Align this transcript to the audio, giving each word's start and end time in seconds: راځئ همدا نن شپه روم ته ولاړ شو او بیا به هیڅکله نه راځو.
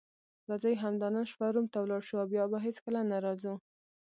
راځئ 0.49 0.75
همدا 0.83 1.07
نن 1.15 1.25
شپه 1.31 1.47
روم 1.53 1.65
ته 1.73 1.77
ولاړ 1.79 2.01
شو 2.07 2.15
او 2.21 2.27
بیا 2.33 2.43
به 2.51 2.57
هیڅکله 2.65 3.01
نه 3.11 3.17
راځو. 3.25 3.53